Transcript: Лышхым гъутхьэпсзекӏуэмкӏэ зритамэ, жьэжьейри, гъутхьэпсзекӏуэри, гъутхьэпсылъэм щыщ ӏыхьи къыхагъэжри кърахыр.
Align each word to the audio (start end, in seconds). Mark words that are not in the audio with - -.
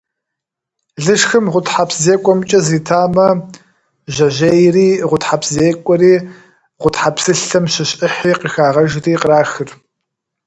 Лышхым 1.05 1.45
гъутхьэпсзекӏуэмкӏэ 1.51 2.59
зритамэ, 2.65 3.27
жьэжьейри, 4.13 4.87
гъутхьэпсзекӏуэри, 5.09 6.13
гъутхьэпсылъэм 6.81 7.65
щыщ 7.73 7.91
ӏыхьи 7.99 8.31
къыхагъэжри 8.39 9.13
кърахыр. 9.21 9.69